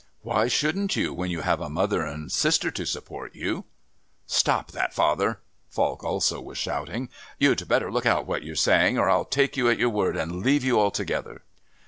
Why 0.23 0.47
shouldn't 0.47 0.95
you, 0.95 1.13
when 1.13 1.29
you 1.29 1.41
have 1.41 1.61
a 1.61 1.69
mother 1.69 2.03
and 2.03 2.31
sister 2.31 2.71
to 2.71 2.87
support 2.87 3.35
you?" 3.35 3.65
"Stop 4.25 4.71
that, 4.71 4.95
father." 4.95 5.41
Falk 5.69 6.03
also 6.03 6.41
was 6.41 6.57
shouting. 6.57 7.07
"You'd 7.37 7.67
better 7.67 7.91
look 7.91 8.07
out 8.07 8.25
what 8.25 8.41
you're 8.41 8.55
saying, 8.55 8.97
or 8.97 9.11
I'll 9.11 9.25
take 9.25 9.55
you 9.57 9.69
at 9.69 9.77
your 9.77 9.89
word 9.89 10.17
and 10.17 10.41
leave 10.41 10.63
you 10.63 10.79
altogether." 10.79 11.43